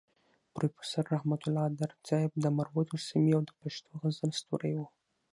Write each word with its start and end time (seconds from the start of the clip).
پروفيسور 0.55 1.05
رحمت 1.15 1.41
الله 1.47 1.65
درد 1.79 1.99
صيب 2.09 2.31
د 2.39 2.45
مروتو 2.57 2.95
سيمې 3.07 3.31
او 3.37 3.41
د 3.47 3.51
پښتو 3.61 3.89
غزل 4.01 4.31
ستوری 4.41 4.73
وو. 4.75 4.87